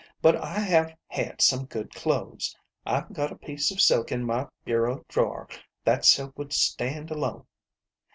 [0.19, 2.57] But I have had some good clothes.
[2.87, 5.47] I've got a piece of silk in my bureau drawer.
[5.83, 7.45] That silk would stand alone.